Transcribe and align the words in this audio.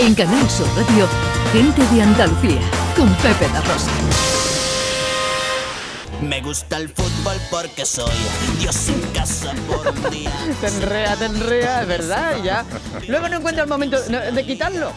En 0.00 0.14
Canal 0.14 0.48
Sur 0.48 0.66
Radio, 0.76 1.06
Gente 1.52 1.86
de 1.94 2.00
Andalucía, 2.00 2.58
con 2.96 3.06
Pepe 3.16 3.46
La 3.52 3.60
Rosa. 3.60 3.90
Me 6.22 6.40
gusta 6.40 6.78
el 6.78 6.88
fútbol 6.88 7.36
porque 7.50 7.84
soy 7.84 8.16
Dios 8.58 8.88
en 8.88 9.00
casa 9.12 9.52
por 9.68 9.88
un 9.88 10.10
día. 10.10 10.32
Te 10.62 10.68
enrea, 10.68 11.16
te 11.16 11.26
enrea, 11.26 11.82
es 11.82 11.88
verdad, 11.88 12.36
y 12.38 12.44
ya. 12.44 12.64
Luego 13.08 13.28
no 13.28 13.36
encuentra 13.36 13.64
el 13.64 13.68
momento 13.68 14.00
de 14.00 14.46
quitarlo. 14.46 14.90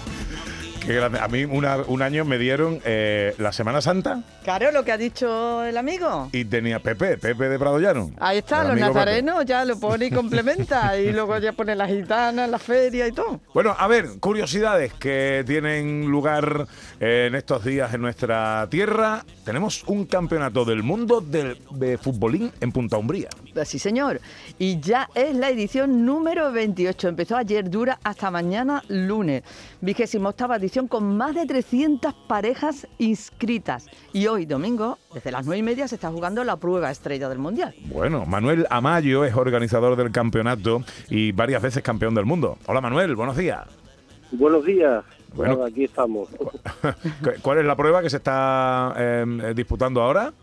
Qué 0.86 0.94
grande. 0.96 1.18
A 1.20 1.30
mí 1.30 1.46
una- 1.46 1.78
un 1.88 2.02
año 2.02 2.26
me 2.26 2.38
dieron 2.38 2.80
eh, 2.84 3.34
la 3.38 3.54
Semana 3.54 3.80
Santa 3.80 4.22
Claro, 4.44 4.70
lo 4.74 4.84
que 4.84 4.92
ha 4.92 4.98
dicho 4.98 5.64
el 5.64 5.78
amigo. 5.78 6.28
y 6.34 6.44
tenía 6.44 6.80
Pepe, 6.80 7.18
Pepe 7.18 7.48
de 7.48 7.58
Prado 7.58 7.80
Llano. 7.80 8.12
Ahí 8.20 8.40
está, 8.40 8.64
los 8.66 8.74
Pepe. 8.74 8.82
nazarenos 8.82 9.46
ya 9.46 9.64
lo 9.64 9.80
pone 9.80 10.08
y 10.08 10.12
complementa. 10.12 10.98
y 11.00 11.14
luego 11.14 11.38
ya 11.38 11.54
pone 11.54 11.74
las 11.76 11.90
gitanas, 11.90 12.50
la 12.50 12.60
feria 12.60 13.08
y 13.08 13.14
todo. 13.14 13.40
Bueno, 13.54 13.74
a 13.77 13.88
ver, 13.88 14.20
curiosidades 14.20 14.91
que 14.94 15.46
tienen 15.48 16.05
lugar 16.08 16.68
eh, 17.00 17.27
en 17.30 17.36
estos 17.36 17.63
días 17.63 17.94
en 17.94 18.02
nuestra 18.02 18.68
tierra. 18.70 19.24
Tenemos 19.46 19.84
un 19.88 20.05
campeonato 20.05 20.66
del 20.66 20.84
mundo 20.84 21.22
del- 21.22 21.58
de 21.72 21.98
futbolín 21.98 22.52
en 22.60 22.74
Punta 22.74 22.98
Umbría. 22.98 23.30
Sí, 23.63 23.80
señor. 23.80 24.20
Y 24.60 24.82
ya 24.82 25.08
es 25.16 25.34
la 25.36 25.50
edición 25.50 26.05
número 26.05 26.52
28. 26.52 27.08
Empezó 27.08 27.38
ayer, 27.38 27.70
dura 27.70 28.00
hasta 28.04 28.30
mañana 28.30 28.84
lunes. 28.90 29.44
Vigésima 29.80 30.30
octava 30.30 30.58
edición 30.58 30.73
con 30.82 31.16
más 31.18 31.36
de 31.36 31.45
300 31.45 32.13
parejas 32.27 32.88
inscritas. 32.98 33.88
Y 34.12 34.27
hoy, 34.27 34.45
domingo, 34.45 34.98
desde 35.13 35.32
las 35.32 35.46
9 35.46 35.59
y 35.59 35.63
media, 35.63 35.88
se 35.88 35.96
está 35.96 36.09
jugando 36.09 36.44
la 36.44 36.58
prueba 36.58 36.90
estrella 36.91 37.30
del 37.30 37.38
Mundial. 37.38 37.73
Bueno, 37.86 38.26
Manuel 38.26 38.66
Amayo 38.70 39.23
es 39.23 39.36
organizador 39.36 39.96
del 39.96 40.12
campeonato 40.12 40.82
y 41.09 41.32
varias 41.32 41.62
veces 41.62 41.84
campeón 41.84 42.16
del 42.16 42.26
mundo. 42.26 42.58
Hola 42.66 42.82
Manuel, 42.82 43.16
buenos 43.16 43.38
días. 43.38 43.62
Buenos 44.32 44.66
días. 44.66 45.04
Bueno. 45.35 45.55
Nada, 45.55 45.68
aquí 45.68 45.84
estamos. 45.85 46.29
¿Cuál 47.44 47.60
es 47.60 47.66
la 47.66 47.76
prueba 47.76 48.01
que 48.01 48.10
se 48.10 48.18
está 48.18 48.94
eh, 48.98 49.54
disputando 49.55 50.01
ahora? 50.01 50.34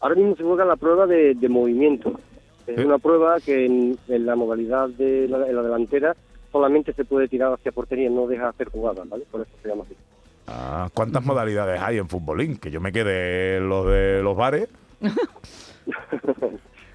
Ahora 0.00 0.14
mismo 0.14 0.36
se 0.36 0.42
juega 0.44 0.64
la 0.64 0.76
prueba 0.76 1.06
de, 1.06 1.34
de 1.34 1.48
movimiento. 1.48 2.18
Es 2.66 2.76
Sí. 2.76 2.82
una 2.84 2.98
prueba 2.98 3.40
que 3.40 3.66
en, 3.66 3.98
en 4.06 4.24
la 4.26 4.36
modalidad 4.36 4.88
de 4.90 5.26
la, 5.28 5.48
en 5.48 5.56
la 5.56 5.62
delantera 5.62 6.16
solamente 6.52 6.92
se 6.92 7.04
puede 7.04 7.26
tirar 7.28 7.52
hacia 7.52 7.72
portería, 7.72 8.08
no 8.10 8.26
deja 8.26 8.48
hacer 8.50 8.68
jugadas, 8.68 9.08
¿vale? 9.08 9.24
Por 9.30 9.40
eso 9.40 9.50
se 9.62 9.68
llama 9.68 9.84
así. 9.84 9.96
Ah, 10.46 10.88
¿Cuántas 10.94 11.24
modalidades 11.24 11.80
hay 11.80 11.98
en 11.98 12.08
futbolín? 12.08 12.56
Que 12.58 12.70
yo 12.70 12.80
me 12.80 12.92
quedé 12.92 13.56
en 13.56 13.68
los 13.68 13.86
de 13.86 14.22
los 14.22 14.36
bares. 14.36 14.68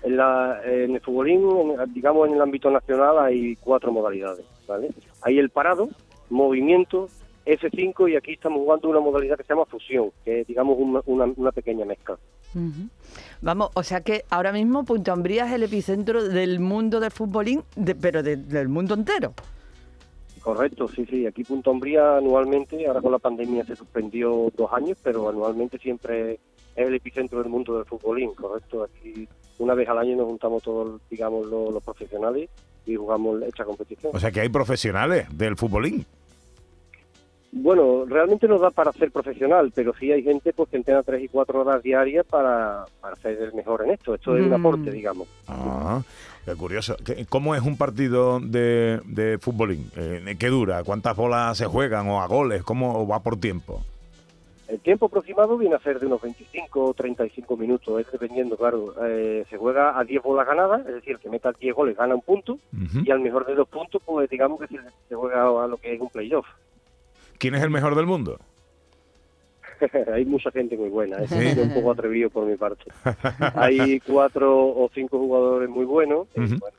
En, 0.04 0.16
la, 0.16 0.62
en 0.64 0.96
el 0.96 1.02
futbolín, 1.02 1.42
en- 1.50 1.94
digamos 1.94 2.28
en 2.30 2.36
el 2.36 2.42
ámbito 2.42 2.72
nacional, 2.72 3.20
hay 3.20 3.58
cuatro 3.58 3.92
modalidades, 3.92 4.46
¿vale? 4.66 4.90
Hay 5.24 5.38
el 5.38 5.50
parado, 5.50 5.90
movimiento, 6.30 7.10
F5 7.46 8.12
y 8.12 8.16
aquí 8.16 8.34
estamos 8.34 8.60
jugando 8.60 8.88
una 8.90 9.02
modalidad 9.02 9.36
que 9.36 9.44
se 9.44 9.50
llama 9.54 9.66
fusión, 9.66 10.12
que 10.24 10.42
es, 10.42 10.48
digamos, 10.48 10.78
una, 10.80 11.02
una, 11.08 11.26
una 11.36 11.52
pequeña 11.52 11.84
mezcla. 11.84 12.16
Vamos, 13.42 13.70
o 13.74 13.84
sea 13.84 14.02
que 14.02 14.24
ahora 14.30 14.52
mismo 14.52 14.84
Punta 14.84 15.14
Umbría 15.14 15.46
es 15.48 15.54
el 15.54 15.64
epicentro 15.64 16.24
del 16.28 16.60
mundo 16.60 17.00
del 17.00 17.12
futbolín, 17.12 17.64
de- 17.76 17.96
pero 17.96 18.24
de- 18.24 18.36
del 18.38 18.68
mundo 18.68 18.94
entero. 18.96 19.34
Correcto, 20.42 20.88
sí, 20.88 21.06
sí. 21.10 21.26
Aquí 21.26 21.44
Punta 21.44 21.70
Umbría 21.72 22.18
anualmente, 22.18 22.88
ahora 22.88 23.02
con 23.02 23.12
la 23.12 23.20
pandemia 23.20 23.66
se 23.66 23.76
suspendió 23.76 24.52
dos 24.56 24.72
años, 24.72 24.98
pero 25.04 25.28
anualmente 25.30 25.78
siempre 25.78 26.34
es 26.34 26.88
el 26.88 26.94
epicentro 26.96 27.40
del 27.42 27.50
mundo 27.52 27.76
del 27.76 27.86
futbolín, 27.86 28.34
correcto. 28.34 28.84
Aquí 28.84 29.28
una 29.60 29.74
vez 29.74 29.90
al 29.90 29.98
año 29.98 30.16
nos 30.16 30.28
juntamos 30.28 30.64
todos, 30.64 31.02
digamos, 31.10 31.48
los, 31.48 31.74
los 31.74 31.84
profesionales 31.84 32.50
y 32.86 32.96
jugamos 32.96 33.42
esta 33.42 33.66
competición. 33.66 34.12
O 34.16 34.20
sea 34.20 34.32
que 34.32 34.40
hay 34.42 34.50
profesionales 34.50 35.28
del 35.36 35.58
futbolín. 35.58 36.06
Bueno, 37.68 38.06
realmente 38.08 38.48
no 38.48 38.58
da 38.60 38.72
para 38.72 38.94
ser 38.94 39.12
profesional, 39.12 39.74
pero 39.76 39.94
sí 40.00 40.10
hay 40.10 40.24
gente 40.24 40.54
pues, 40.54 40.70
que 40.70 40.78
entrena 40.78 41.04
tres 41.04 41.22
y 41.22 41.28
cuatro 41.28 41.60
horas 41.60 41.84
diarias 41.84 42.26
para, 42.26 42.86
para 43.02 43.18
ser 43.18 43.42
el 43.42 43.54
mejor 43.56 43.84
en 43.84 43.92
esto. 43.92 44.16
Esto 44.16 44.38
es 44.38 44.44
un 44.46 44.52
Mm. 44.52 44.54
aporte, 44.54 44.90
digamos. 44.90 45.28
Ah, 45.50 46.02
qué 46.46 46.56
curioso. 46.56 46.96
¿Qué- 47.06 47.26
¿Cómo 47.28 47.56
es 47.56 47.62
un 47.62 47.76
partido 47.78 48.40
de, 48.40 49.02
de 49.04 49.38
futbolín? 49.38 49.92
Eh, 49.98 50.38
¿Qué 50.40 50.48
dura? 50.48 50.82
¿Cuántas 50.86 51.14
bolas 51.18 51.58
se 51.58 51.66
juegan 51.66 52.08
o 52.08 52.22
a 52.22 52.28
goles? 52.28 52.64
¿Cómo 52.64 53.06
va 53.06 53.20
por 53.20 53.38
tiempo? 53.38 53.82
El 54.70 54.80
tiempo 54.80 55.08
aproximado 55.08 55.58
viene 55.58 55.76
a 55.76 55.80
ser 55.80 56.00
de 56.00 56.06
unos 56.06 56.22
25 56.22 56.86
o 56.86 56.94
35 56.94 57.58
minutos, 57.58 58.00
es 58.00 58.10
dependiendo, 58.10 58.56
claro. 58.56 58.94
Eh, 59.06 59.44
se 59.50 59.58
juega 59.58 60.00
a 60.00 60.06
10 60.06 60.24
bolas 60.24 60.48
ganadas, 60.48 60.88
es 60.88 60.94
decir, 60.96 61.18
que 61.18 61.30
meta 61.30 61.52
10 61.52 61.76
goles 61.76 61.98
gana 61.98 62.16
un 62.16 62.22
punto, 62.22 62.60
y 63.04 63.12
al 63.12 63.20
mejor 63.20 63.46
de 63.46 63.56
dos 63.56 63.68
puntos, 63.68 64.02
pues 64.06 64.30
digamos 64.30 64.58
que 64.62 64.68
se, 64.68 64.78
se 65.10 65.16
juega 65.16 65.42
a 65.64 65.68
lo 65.68 65.76
que 65.76 65.94
es 65.94 66.00
un 66.00 66.08
playoff. 66.08 66.46
¿Quién 67.38 67.56
es 67.56 67.64
el 67.64 67.70
mejor 67.70 67.96
del 67.96 68.06
mundo? 68.06 68.40
Hay 70.14 70.26
mucha 70.26 70.50
gente 70.52 70.76
muy 70.78 70.90
buena, 70.90 71.18
es 71.18 71.30
Sí. 71.30 71.60
un 71.60 71.74
poco 71.74 71.92
atrevido 71.92 72.30
por 72.30 72.46
mi 72.46 72.56
parte. 72.56 72.86
Hay 73.56 74.00
cuatro 74.08 74.68
o 74.68 74.90
cinco 74.94 75.20
jugadores 75.20 75.70
muy 75.70 75.86
buenos, 75.86 76.28
y, 76.36 76.40
bueno, 76.40 76.76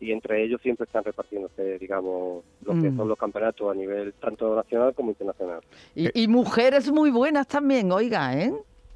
y 0.00 0.12
entre 0.12 0.44
ellos 0.44 0.60
siempre 0.62 0.84
están 0.84 1.02
repartiéndose, 1.02 1.78
digamos, 1.78 2.44
lo 2.64 2.72
que 2.74 2.90
Mm. 2.90 2.96
son 2.96 3.08
los 3.08 3.18
campeonatos 3.18 3.70
a 3.70 3.74
nivel 3.74 4.12
tanto 4.14 4.54
nacional 4.54 4.94
como 4.94 5.10
internacional. 5.10 5.60
Y, 5.96 6.22
y 6.22 6.28
mujeres 6.28 6.90
muy 6.92 7.10
buenas 7.10 7.48
también, 7.48 7.90
oiga, 7.90 8.38
¿eh? 8.38 8.52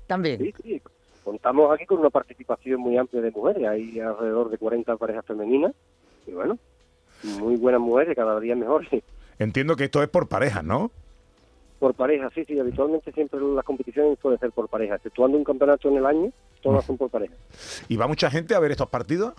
También. 0.06 0.38
Sí, 0.38 0.54
sí. 0.62 0.82
Contamos 1.24 1.72
aquí 1.72 1.86
con 1.86 1.98
una 1.98 2.10
participación 2.10 2.80
muy 2.80 2.96
amplia 2.96 3.22
de 3.22 3.30
mujeres. 3.30 3.64
Hay 3.68 3.98
alrededor 4.00 4.50
de 4.50 4.58
40 4.58 4.96
parejas 4.96 5.24
femeninas. 5.24 5.72
Y 6.26 6.32
bueno, 6.32 6.58
muy 7.38 7.56
buenas 7.56 7.80
mujeres, 7.80 8.14
cada 8.16 8.38
día 8.40 8.56
mejores. 8.56 8.88
Entiendo 9.42 9.76
que 9.76 9.84
esto 9.84 10.02
es 10.02 10.08
por 10.08 10.28
parejas, 10.28 10.64
¿no? 10.64 10.90
Por 11.78 11.94
pareja, 11.94 12.30
sí, 12.34 12.44
sí. 12.44 12.58
Habitualmente 12.58 13.10
siempre 13.12 13.40
las 13.40 13.64
competiciones 13.64 14.18
suelen 14.20 14.38
ser 14.38 14.52
por 14.52 14.68
pareja. 14.68 14.94
Exceptuando 14.96 15.36
un 15.36 15.44
campeonato 15.44 15.88
en 15.88 15.96
el 15.96 16.06
año, 16.06 16.30
todas 16.62 16.84
son 16.84 16.96
por 16.96 17.10
pareja. 17.10 17.34
¿Y 17.88 17.96
va 17.96 18.06
mucha 18.06 18.30
gente 18.30 18.54
a 18.54 18.60
ver 18.60 18.70
estos 18.70 18.88
partidos? 18.88 19.34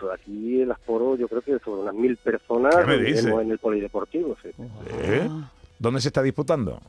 Pues 0.00 0.12
Aquí 0.20 0.62
en 0.62 0.68
las 0.68 0.80
Poro 0.80 1.16
yo 1.16 1.28
creo 1.28 1.42
que 1.42 1.58
sobre 1.60 1.82
unas 1.82 1.94
mil 1.94 2.16
personas 2.16 2.74
¿Qué 2.74 2.84
me 2.86 2.96
lo 2.96 3.02
dice? 3.02 3.22
veremos 3.22 3.42
en 3.42 3.50
el 3.52 3.58
polideportivo. 3.58 4.36
Sí. 4.42 4.48
¿Eh? 5.02 5.28
¿Dónde 5.78 6.00
se 6.00 6.08
está 6.08 6.22
disputando? 6.22 6.80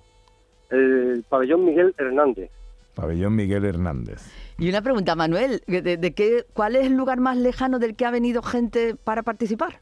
El 0.70 1.24
pabellón 1.30 1.66
Miguel 1.66 1.94
Hernández. 1.98 2.50
Pabellón 2.96 3.36
Miguel 3.36 3.66
Hernández. 3.66 4.22
Y 4.58 4.70
una 4.70 4.82
pregunta, 4.82 5.16
Manuel, 5.16 5.62
¿de, 5.68 5.98
de 5.98 6.14
qué, 6.14 6.46
¿cuál 6.54 6.76
es 6.76 6.86
el 6.88 6.94
lugar 6.94 7.20
más 7.20 7.38
lejano 7.38 7.80
del 7.80 7.96
que 7.96 8.06
ha 8.06 8.12
venido 8.12 8.42
gente 8.42 8.96
para 8.96 9.24
participar? 9.24 9.80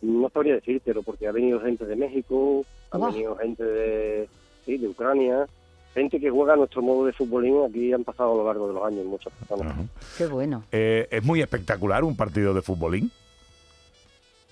No 0.00 0.30
sabría 0.30 0.54
decírtelo 0.54 1.02
porque 1.02 1.26
ha 1.26 1.32
venido 1.32 1.60
gente 1.60 1.84
de 1.84 1.96
México, 1.96 2.64
ha 2.90 2.98
venido 2.98 3.36
gente 3.36 3.62
de, 3.62 4.28
sí, 4.64 4.78
de 4.78 4.88
Ucrania, 4.88 5.46
gente 5.94 6.18
que 6.18 6.30
juega 6.30 6.54
a 6.54 6.56
nuestro 6.56 6.82
modo 6.82 7.06
de 7.06 7.12
futbolín. 7.12 7.62
Aquí 7.68 7.92
han 7.92 8.04
pasado 8.04 8.32
a 8.32 8.36
lo 8.36 8.44
largo 8.44 8.68
de 8.68 8.74
los 8.74 8.84
años 8.84 9.04
muchas 9.04 9.32
personas. 9.34 9.72
Ajá. 9.72 9.82
Qué 10.16 10.26
bueno. 10.26 10.64
Eh, 10.72 11.06
es 11.10 11.22
muy 11.24 11.40
espectacular 11.40 12.04
un 12.04 12.16
partido 12.16 12.54
de 12.54 12.62
futbolín. 12.62 13.10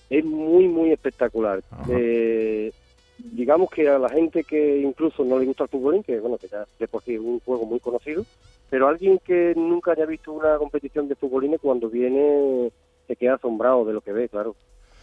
Es 0.09 0.25
muy, 0.25 0.67
muy 0.67 0.91
espectacular. 0.91 1.63
Eh, 1.89 2.71
digamos 3.17 3.69
que 3.69 3.87
a 3.87 3.97
la 3.97 4.09
gente 4.09 4.43
que 4.43 4.79
incluso 4.79 5.23
no 5.23 5.39
le 5.39 5.45
gusta 5.45 5.63
el 5.63 5.69
futbolín, 5.69 6.03
que 6.03 6.19
bueno, 6.19 6.37
que 6.37 6.47
ya 6.47 6.65
de 6.79 6.87
por 6.87 7.01
sí 7.03 7.15
es 7.15 7.21
un 7.21 7.39
juego 7.39 7.65
muy 7.65 7.79
conocido, 7.79 8.25
pero 8.69 8.87
alguien 8.87 9.19
que 9.19 9.53
nunca 9.55 9.91
haya 9.91 10.05
visto 10.05 10.33
una 10.33 10.57
competición 10.57 11.07
de 11.07 11.15
futbolines 11.15 11.59
cuando 11.61 11.89
viene 11.89 12.71
se 13.07 13.15
queda 13.15 13.35
asombrado 13.35 13.85
de 13.85 13.93
lo 13.93 14.01
que 14.01 14.11
ve, 14.11 14.29
claro. 14.29 14.55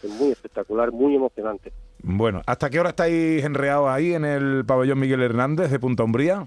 Es 0.02 0.10
muy 0.10 0.30
espectacular, 0.30 0.92
muy 0.92 1.14
emocionante. 1.16 1.72
Bueno, 2.02 2.42
¿hasta 2.46 2.70
qué 2.70 2.78
hora 2.80 2.90
estáis 2.90 3.44
enreados 3.44 3.88
ahí 3.88 4.14
en 4.14 4.24
el 4.24 4.64
pabellón 4.64 5.00
Miguel 5.00 5.22
Hernández 5.22 5.70
de 5.70 5.78
Punta 5.80 6.04
Umbría? 6.04 6.44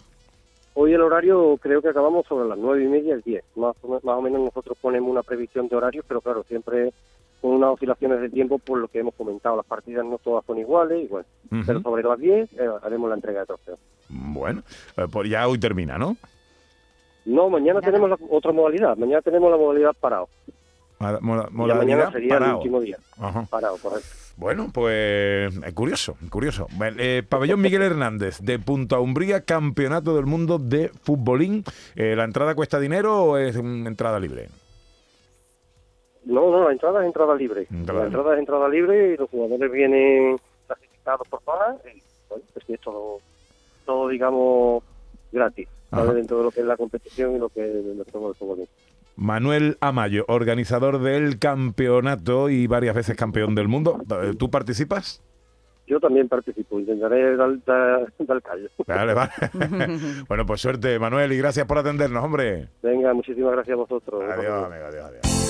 Hoy 0.73 0.93
el 0.93 1.01
horario 1.01 1.57
creo 1.61 1.81
que 1.81 1.89
acabamos 1.89 2.25
sobre 2.27 2.47
las 2.47 2.57
nueve 2.57 2.85
y 2.85 2.87
media, 2.87 3.13
el 3.13 3.21
10. 3.21 3.43
Más, 3.57 3.75
más 3.83 4.01
o 4.15 4.21
menos 4.21 4.39
nosotros 4.41 4.77
ponemos 4.81 5.09
una 5.11 5.21
previsión 5.21 5.67
de 5.67 5.75
horarios, 5.75 6.05
pero 6.07 6.21
claro, 6.21 6.43
siempre 6.43 6.93
con 7.41 7.51
unas 7.51 7.71
oscilaciones 7.71 8.21
de 8.21 8.29
tiempo 8.29 8.57
por 8.59 8.79
lo 8.79 8.87
que 8.87 8.99
hemos 8.99 9.13
comentado. 9.15 9.57
Las 9.57 9.65
partidas 9.65 10.05
no 10.05 10.17
todas 10.19 10.45
son 10.45 10.57
iguales, 10.59 11.03
y 11.03 11.07
bueno, 11.07 11.25
Ujú. 11.51 11.61
pero 11.67 11.81
sobre 11.81 12.03
las 12.03 12.17
10 12.19 12.53
eh, 12.53 12.69
haremos 12.83 13.09
la 13.09 13.15
entrega 13.15 13.41
de 13.41 13.45
trofeos. 13.47 13.79
Bueno, 14.07 14.61
eh, 14.95 15.07
pues 15.11 15.29
ya 15.29 15.45
hoy 15.47 15.59
termina, 15.59 15.97
¿no? 15.97 16.15
No, 17.25 17.49
mañana 17.49 17.81
tenemos 17.81 18.09
la- 18.09 18.17
otra 18.29 18.51
modalidad. 18.51 18.95
Mañana 18.97 19.21
tenemos 19.21 19.51
la 19.51 19.57
modalidad 19.57 19.91
parado. 19.99 20.29
Moda- 21.01 21.19
moda- 21.21 21.43
Y 21.43 21.47
la 21.47 21.51
modalidad 21.53 21.77
mañana 21.77 22.11
sería 22.11 22.37
el 22.37 22.53
último 22.55 22.79
día. 22.81 22.97
Ajá. 23.19 23.47
Parado, 23.49 23.77
correcto. 23.77 24.07
Bueno, 24.37 24.69
pues 24.73 25.55
es 25.55 25.73
curioso, 25.73 26.15
curioso. 26.29 26.67
Eh, 26.97 27.21
pabellón 27.27 27.61
Miguel 27.61 27.81
Hernández 27.83 28.39
de 28.39 28.57
Punta 28.59 28.99
Umbría, 28.99 29.41
Campeonato 29.41 30.15
del 30.15 30.25
Mundo 30.25 30.57
de 30.57 30.89
Futbolín. 31.03 31.63
Eh, 31.95 32.15
¿La 32.15 32.23
entrada 32.23 32.55
cuesta 32.55 32.79
dinero 32.79 33.23
o 33.23 33.37
es 33.37 33.55
una 33.55 33.89
entrada 33.89 34.19
libre? 34.19 34.47
No, 36.25 36.49
no, 36.51 36.65
la 36.65 36.71
entrada 36.71 37.01
es 37.01 37.07
entrada 37.07 37.35
libre. 37.35 37.67
Entrada 37.71 38.01
la 38.01 38.05
entrada 38.07 38.33
es 38.33 38.39
entrada 38.39 38.69
libre 38.69 39.13
y 39.13 39.17
los 39.17 39.29
jugadores 39.29 39.71
vienen 39.71 40.37
clasificados 40.67 41.27
por 41.27 41.41
zona 41.43 41.75
y 41.93 42.01
bueno, 42.29 42.43
pues 42.53 42.69
es 42.69 42.79
todo, 42.79 43.19
todo 43.85 44.07
digamos, 44.07 44.83
gratis. 45.31 45.67
¿vale? 45.89 46.13
Dentro 46.13 46.37
de 46.37 46.43
lo 46.45 46.51
que 46.51 46.61
es 46.61 46.65
la 46.65 46.77
competición 46.77 47.35
y 47.35 47.39
lo 47.39 47.49
que 47.49 47.65
es 47.67 47.73
de 47.97 48.05
fútbol. 48.05 48.35
Manuel 49.15 49.77
Amayo, 49.81 50.25
organizador 50.27 50.99
del 50.99 51.39
campeonato 51.39 52.49
y 52.49 52.67
varias 52.67 52.95
veces 52.95 53.15
campeón 53.15 53.55
del 53.55 53.67
mundo. 53.67 54.01
Eh, 54.23 54.33
¿Tú 54.37 54.49
participas? 54.49 55.21
Yo 55.87 55.99
también 55.99 56.29
participo, 56.29 56.79
intentaré 56.79 57.35
dar, 57.35 57.63
dar, 57.65 58.13
dar 58.19 58.41
callo. 58.41 58.69
Vale, 58.87 59.13
vale. 59.13 59.31
bueno, 60.27 60.45
pues 60.45 60.61
suerte, 60.61 60.97
Manuel, 60.99 61.33
y 61.33 61.37
gracias 61.37 61.65
por 61.65 61.77
atendernos, 61.77 62.23
hombre. 62.23 62.69
Venga, 62.81 63.13
muchísimas 63.13 63.51
gracias 63.51 63.73
a 63.73 63.77
vosotros. 63.77 64.23
Adiós, 64.23 64.65
amigo, 64.65 64.85
adiós, 64.85 65.05
adiós. 65.05 65.41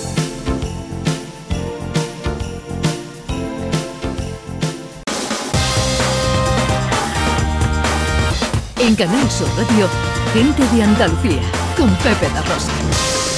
En 8.79 8.95
Canal 8.95 9.29
Sur 9.29 9.47
Radio, 9.49 9.87
gente 10.33 10.75
de 10.75 10.81
Andalucía, 10.81 11.41
con 11.77 11.87
Pepe 11.97 12.33
La 12.33 12.41
Rosa. 12.41 13.30